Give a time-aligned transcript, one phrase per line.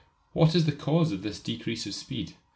[0.33, 2.33] What is the cause of this decrease of speed?